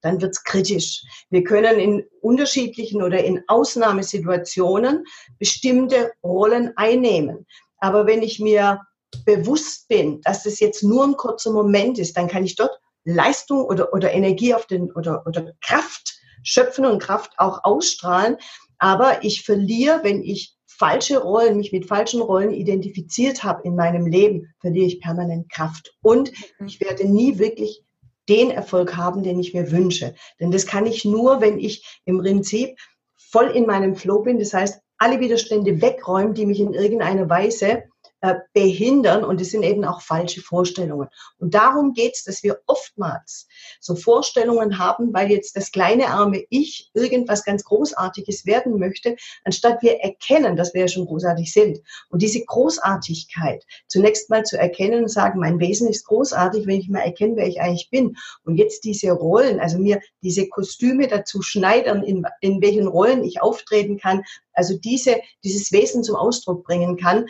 [0.00, 1.02] dann wird's kritisch.
[1.28, 5.04] Wir können in unterschiedlichen oder in Ausnahmesituationen
[5.38, 7.46] bestimmte Rollen einnehmen.
[7.78, 8.80] Aber wenn ich mir
[9.26, 13.62] bewusst bin, dass das jetzt nur ein kurzer Moment ist, dann kann ich dort Leistung
[13.64, 18.36] oder, oder Energie auf den oder, oder Kraft schöpfen und Kraft auch ausstrahlen.
[18.78, 24.06] Aber ich verliere, wenn ich falsche Rollen, mich mit falschen Rollen identifiziert habe in meinem
[24.06, 25.94] Leben, verliere ich permanent Kraft.
[26.02, 26.66] Und mhm.
[26.66, 27.84] ich werde nie wirklich
[28.28, 30.14] den Erfolg haben, den ich mir wünsche.
[30.40, 32.76] Denn das kann ich nur, wenn ich im Prinzip
[33.16, 34.38] voll in meinem Flow bin.
[34.38, 37.84] Das heißt, alle Widerstände wegräumen, die mich in irgendeiner Weise
[38.22, 41.08] äh, behindern und es sind eben auch falsche Vorstellungen.
[41.38, 43.48] Und darum geht es, dass wir oftmals
[43.80, 49.82] so Vorstellungen haben, weil jetzt das kleine arme Ich irgendwas ganz Großartiges werden möchte, anstatt
[49.82, 51.80] wir erkennen, dass wir ja schon großartig sind.
[52.10, 56.88] Und diese Großartigkeit zunächst mal zu erkennen und sagen, mein Wesen ist großartig, wenn ich
[56.88, 58.16] mal erkenne, wer ich eigentlich bin.
[58.44, 63.42] Und jetzt diese Rollen, also mir diese Kostüme dazu schneidern, in, in welchen Rollen ich
[63.42, 67.26] auftreten kann, also diese, dieses Wesen zum Ausdruck bringen kann,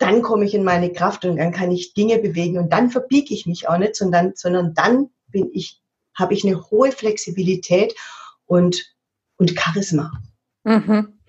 [0.00, 3.34] dann komme ich in meine Kraft und dann kann ich Dinge bewegen und dann verbiege
[3.34, 5.80] ich mich auch nicht, sondern, sondern dann bin ich,
[6.14, 7.94] habe ich eine hohe Flexibilität
[8.46, 8.82] und,
[9.36, 10.10] und Charisma.
[10.64, 11.19] Mhm.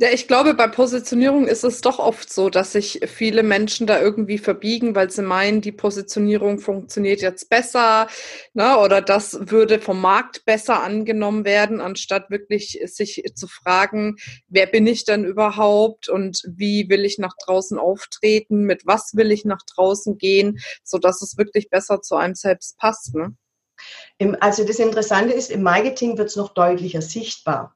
[0.00, 4.00] Ja, ich glaube, bei Positionierung ist es doch oft so, dass sich viele Menschen da
[4.00, 8.06] irgendwie verbiegen, weil sie meinen, die Positionierung funktioniert jetzt besser
[8.54, 14.14] ne, oder das würde vom Markt besser angenommen werden, anstatt wirklich sich zu fragen,
[14.46, 19.32] wer bin ich denn überhaupt und wie will ich nach draußen auftreten, mit was will
[19.32, 23.16] ich nach draußen gehen, so dass es wirklich besser zu einem selbst passt.
[23.16, 23.34] Ne?
[24.38, 27.74] also das Interessante ist, im Marketing wird es noch deutlicher sichtbar.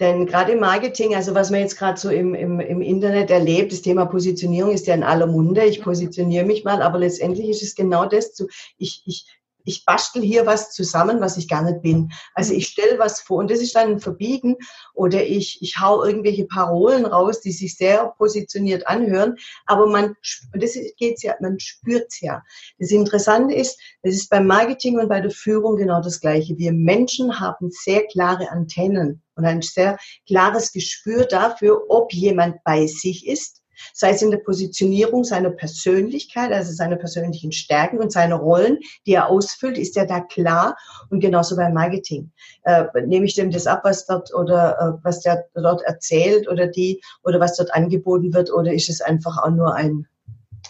[0.00, 3.72] Denn gerade im Marketing, also was man jetzt gerade so im, im, im Internet erlebt,
[3.72, 5.64] das Thema Positionierung ist ja in aller Munde.
[5.64, 8.34] Ich positioniere mich mal, aber letztendlich ist es genau das.
[8.34, 9.26] Zu, ich, ich,
[9.64, 12.12] ich bastel hier was zusammen, was ich gar nicht bin.
[12.34, 14.56] Also ich stelle was vor und das ist dann ein Verbiegen
[14.92, 20.16] oder ich, ich hau irgendwelche Parolen raus, die sich sehr positioniert anhören, aber man,
[20.52, 22.42] und das geht's ja, man spürt's ja.
[22.78, 26.58] Das Interessante ist, es ist beim Marketing und bei der Führung genau das Gleiche.
[26.58, 32.86] Wir Menschen haben sehr klare Antennen und ein sehr klares Gespür dafür, ob jemand bei
[32.86, 38.36] sich ist sei es in der Positionierung seiner Persönlichkeit, also seiner persönlichen Stärken und seiner
[38.36, 40.76] Rollen, die er ausfüllt, ist er da klar
[41.10, 42.32] und genauso beim Marketing.
[42.62, 46.66] Äh, nehme ich dem das ab, was dort oder äh, was der dort erzählt oder
[46.66, 50.06] die oder was dort angeboten wird oder ist es einfach auch nur ein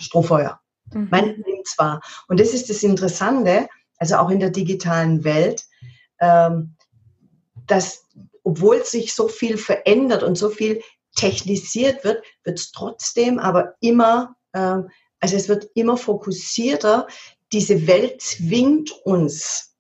[0.01, 0.61] Strohfeuer?
[0.93, 1.09] Mhm.
[1.11, 2.01] Man nimmt zwar.
[2.29, 5.65] Und das ist das Interessante, also auch in der digitalen Welt,
[6.21, 6.77] ähm,
[7.67, 8.05] dass
[8.45, 10.83] obwohl sich so viel verändert und so viel
[11.15, 14.79] technisiert wird, wird es trotzdem aber immer, äh,
[15.21, 17.07] also es wird immer fokussierter,
[17.53, 19.75] diese Welt zwingt uns,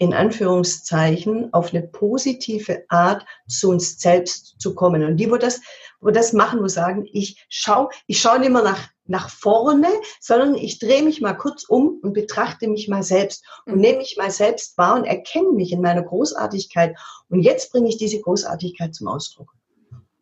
[0.00, 5.04] in Anführungszeichen auf eine positive Art zu uns selbst zu kommen.
[5.04, 5.60] Und die, wo das,
[6.00, 10.54] wo das machen, wo sagen, ich schaue, ich schaue nicht mehr nach, nach vorne, sondern
[10.54, 13.80] ich drehe mich mal kurz um und betrachte mich mal selbst und mhm.
[13.80, 16.96] nehme mich mal selbst wahr und erkenne mich in meiner Großartigkeit.
[17.28, 19.52] Und jetzt bringe ich diese Großartigkeit zum Ausdruck.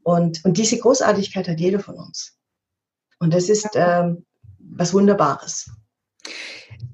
[0.08, 2.34] Und, und diese Großartigkeit hat jeder von uns.
[3.18, 4.24] Und das ist ähm,
[4.58, 5.70] was Wunderbares.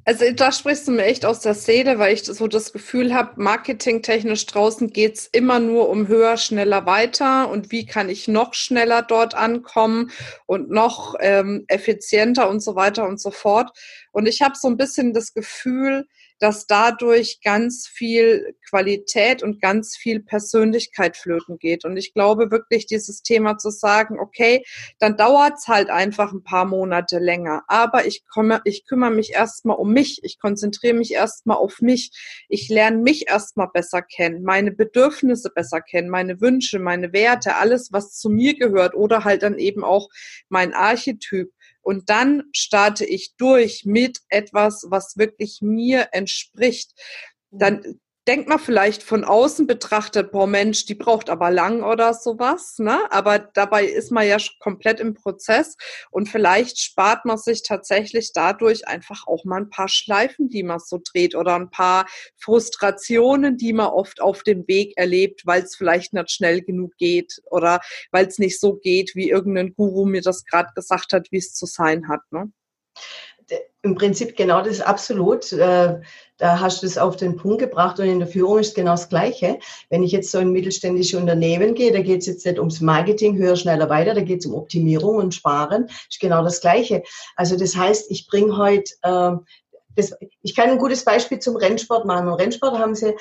[0.04, 3.40] Also da sprichst du mir echt aus der Seele, weil ich so das Gefühl habe,
[3.40, 9.02] marketingtechnisch draußen geht's immer nur um höher, schneller, weiter und wie kann ich noch schneller
[9.02, 10.10] dort ankommen
[10.46, 13.70] und noch ähm, effizienter und so weiter und so fort.
[14.10, 16.08] Und ich habe so ein bisschen das Gefühl,
[16.44, 21.86] dass dadurch ganz viel Qualität und ganz viel Persönlichkeit flöten geht.
[21.86, 24.62] Und ich glaube wirklich, dieses Thema zu sagen, okay,
[24.98, 27.62] dann dauert's halt einfach ein paar Monate länger.
[27.66, 30.20] Aber ich komme, ich kümmere mich erstmal um mich.
[30.22, 32.10] Ich konzentriere mich erstmal auf mich.
[32.50, 37.90] Ich lerne mich erstmal besser kennen, meine Bedürfnisse besser kennen, meine Wünsche, meine Werte, alles,
[37.90, 40.10] was zu mir gehört oder halt dann eben auch
[40.50, 41.50] mein Archetyp.
[41.84, 46.92] Und dann starte ich durch mit etwas, was wirklich mir entspricht.
[47.50, 52.78] Dann denkt man vielleicht von außen betrachtet, boah Mensch, die braucht aber lang oder sowas,
[52.78, 53.00] ne?
[53.10, 55.76] Aber dabei ist man ja komplett im Prozess
[56.10, 60.78] und vielleicht spart man sich tatsächlich dadurch einfach auch mal ein paar Schleifen, die man
[60.78, 62.06] so dreht oder ein paar
[62.38, 67.42] Frustrationen, die man oft auf dem Weg erlebt, weil es vielleicht nicht schnell genug geht
[67.50, 71.38] oder weil es nicht so geht, wie irgendein Guru mir das gerade gesagt hat, wie
[71.38, 72.50] es zu sein hat, ne?
[73.82, 75.52] Im Prinzip genau das absolut.
[75.52, 76.00] Äh,
[76.38, 79.08] da hast du es auf den Punkt gebracht und in der Führung ist genau das
[79.08, 79.58] Gleiche.
[79.88, 83.36] Wenn ich jetzt so in mittelständische Unternehmen gehe, da geht es jetzt nicht ums Marketing,
[83.36, 87.02] höher, schneller, weiter, da geht es um Optimierung und Sparen, ist genau das Gleiche.
[87.36, 89.32] Also das heißt, ich bringe heute äh,
[89.96, 92.26] das, ich kann ein gutes Beispiel zum Rennsport machen.
[92.26, 93.14] Im Rennsport haben sie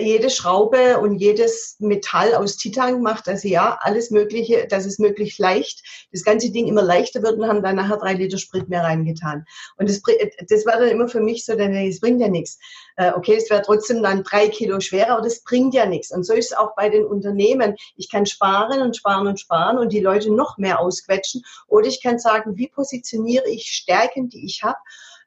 [0.00, 3.28] jede Schraube und jedes Metall aus Titan gemacht.
[3.28, 7.46] Also ja, alles Mögliche, dass es möglichst leicht, das ganze Ding immer leichter wird und
[7.46, 9.44] haben dann nachher drei Liter Sprit mehr reingetan.
[9.76, 10.02] Und das,
[10.48, 12.58] das war dann immer für mich so, das bringt ja nichts.
[12.96, 16.10] Äh, okay, es wäre trotzdem dann drei Kilo schwerer, aber das bringt ja nichts.
[16.10, 17.76] Und so ist es auch bei den Unternehmen.
[17.96, 21.42] Ich kann sparen und sparen und sparen und die Leute noch mehr ausquetschen.
[21.68, 24.78] Oder ich kann sagen, wie positioniere ich Stärken, die ich habe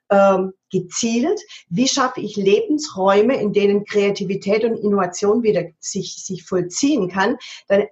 [0.09, 1.39] ähm, gezielt?
[1.69, 7.37] Wie schaffe ich Lebensräume, in denen Kreativität und Innovation wieder sich, sich vollziehen kann?
[7.67, 7.83] Dann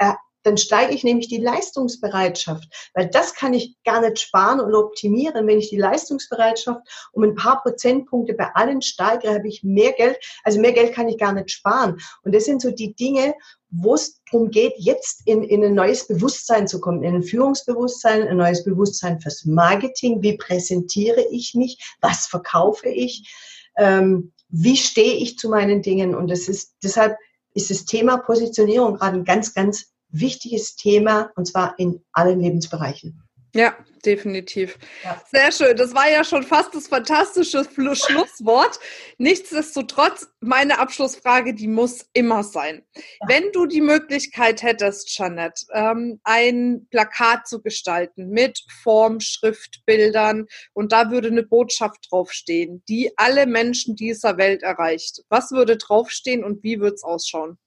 [0.48, 5.46] dann steige ich nämlich die Leistungsbereitschaft, weil das kann ich gar nicht sparen und optimieren.
[5.46, 6.80] Wenn ich die Leistungsbereitschaft
[7.12, 10.18] um ein paar Prozentpunkte bei allen steigere, habe ich mehr Geld.
[10.46, 12.00] Also mehr Geld kann ich gar nicht sparen.
[12.24, 13.36] Und das sind so die Dinge,
[13.70, 18.26] wo es darum geht, jetzt in, in ein neues Bewusstsein zu kommen, in ein Führungsbewusstsein,
[18.26, 20.22] ein neues Bewusstsein fürs Marketing.
[20.22, 21.78] Wie präsentiere ich mich?
[22.00, 23.30] Was verkaufe ich?
[23.78, 26.16] Ähm, wie stehe ich zu meinen Dingen?
[26.16, 27.18] Und das ist, deshalb
[27.54, 33.28] ist das Thema Positionierung gerade ein ganz, ganz wichtiges Thema und zwar in allen Lebensbereichen.
[33.58, 34.78] Ja, definitiv.
[35.04, 35.20] Ja.
[35.32, 35.76] Sehr schön.
[35.78, 37.66] Das war ja schon fast das fantastische
[37.96, 38.80] Schlusswort.
[39.18, 42.84] Nichtsdestotrotz, meine Abschlussfrage, die muss immer sein.
[42.94, 43.02] Ja.
[43.28, 50.46] Wenn du die Möglichkeit hättest, Jeanette, ähm, ein Plakat zu gestalten mit Form, Schrift, Bildern
[50.74, 55.24] und da würde eine Botschaft draufstehen, die alle Menschen dieser Welt erreicht.
[55.30, 57.58] Was würde draufstehen und wie würde es ausschauen?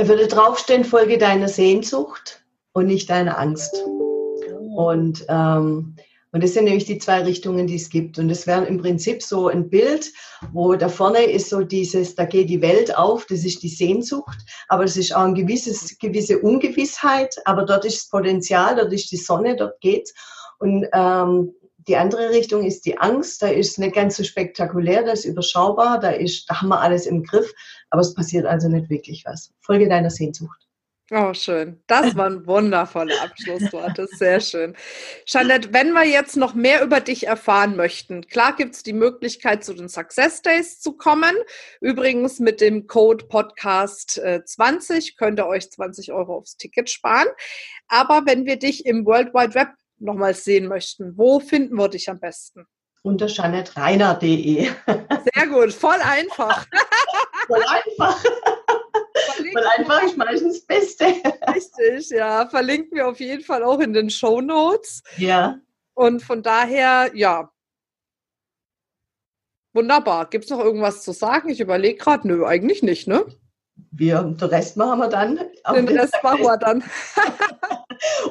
[0.00, 3.84] Da würde draufstehen, folge deiner Sehnsucht und nicht deiner Angst.
[4.74, 5.94] Und, ähm,
[6.32, 8.18] und das sind nämlich die zwei Richtungen, die es gibt.
[8.18, 10.10] Und das wäre im Prinzip so ein Bild,
[10.52, 14.38] wo da vorne ist so dieses, da geht die Welt auf, das ist die Sehnsucht,
[14.68, 19.12] aber es ist auch eine gewisses, gewisse Ungewissheit, aber dort ist das Potenzial, dort ist
[19.12, 20.14] die Sonne, dort geht's.
[20.60, 21.52] Und ähm,
[21.88, 25.98] die andere Richtung ist die Angst, da ist nicht ganz so spektakulär, das ist überschaubar,
[26.00, 27.52] da, ist, da haben wir alles im Griff,
[27.90, 29.52] aber es passiert also nicht wirklich was.
[29.60, 30.60] Folge deiner Sehnsucht.
[31.12, 31.82] Oh, schön.
[31.88, 34.06] Das waren wundervolle Abschlussworte.
[34.12, 34.76] Sehr schön.
[35.26, 39.64] Jeanette, wenn wir jetzt noch mehr über dich erfahren möchten, klar gibt es die Möglichkeit,
[39.64, 41.34] zu den Success Days zu kommen.
[41.80, 47.26] Übrigens mit dem Code Podcast 20 äh, könnt ihr euch 20 Euro aufs Ticket sparen.
[47.88, 52.08] Aber wenn wir dich im World Wide Web nochmals sehen möchten, wo finden wir dich
[52.08, 52.66] am besten?
[53.02, 54.68] Unter janetreiner.de.
[55.34, 56.66] Sehr gut, voll einfach.
[57.46, 58.22] voll einfach.
[59.52, 61.04] Voll einfach ist meistens das Beste.
[61.54, 62.46] Richtig, ja.
[62.48, 65.02] Verlinken wir auf jeden Fall auch in den Show Notes.
[65.16, 65.58] Ja.
[65.94, 67.50] Und von daher, ja.
[69.72, 70.28] Wunderbar.
[70.28, 71.48] Gibt es noch irgendwas zu sagen?
[71.48, 73.24] Ich überlege gerade, nö, eigentlich nicht, ne?
[73.92, 75.40] Wir, den Rest machen wir dann.
[75.74, 76.84] Den Rest machen wir dann.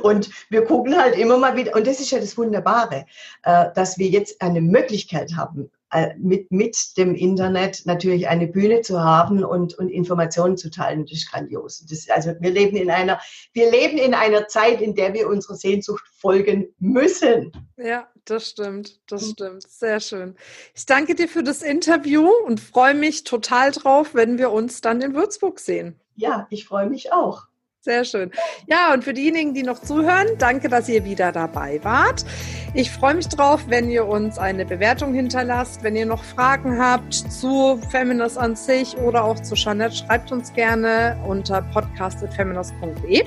[0.03, 3.05] Und wir gucken halt immer mal wieder, und das ist ja das Wunderbare,
[3.43, 8.81] äh, dass wir jetzt eine Möglichkeit haben, äh, mit, mit dem Internet natürlich eine Bühne
[8.81, 11.03] zu haben und, und Informationen zu teilen.
[11.05, 11.83] Das ist grandios.
[11.89, 13.19] Das, also wir leben in einer,
[13.53, 17.51] wir leben in einer Zeit, in der wir unserer Sehnsucht folgen müssen.
[17.75, 18.99] Ja, das stimmt.
[19.07, 19.31] Das mhm.
[19.31, 19.63] stimmt.
[19.67, 20.35] Sehr schön.
[20.75, 25.01] Ich danke dir für das Interview und freue mich total drauf, wenn wir uns dann
[25.01, 25.99] in Würzburg sehen.
[26.15, 27.48] Ja, ich freue mich auch.
[27.81, 28.29] Sehr schön.
[28.67, 32.25] Ja, und für diejenigen, die noch zuhören, danke, dass ihr wieder dabei wart.
[32.73, 35.81] Ich freue mich drauf, wenn ihr uns eine Bewertung hinterlasst.
[35.81, 40.51] Wenn ihr noch Fragen habt zu Feminist an sich oder auch zu Jeanette, schreibt uns
[40.53, 43.23] gerne unter podcast.feminist.de.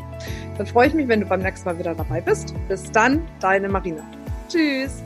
[0.59, 2.55] Dann freue ich mich, wenn du beim nächsten Mal wieder dabei bist.
[2.68, 4.05] Bis dann, deine Marina.
[4.50, 5.03] Tschüss.